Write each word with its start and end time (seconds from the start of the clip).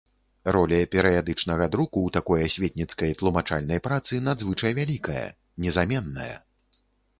Роля 0.55 0.77
перыядычнага 0.93 1.67
друку 1.75 1.97
ў 2.05 2.09
такой 2.15 2.39
асветніцкай, 2.47 3.13
тлумачальнай 3.21 3.83
працы 3.87 4.21
надзвычай 4.31 4.77
вялікая, 4.83 5.29
незаменная. 5.67 6.35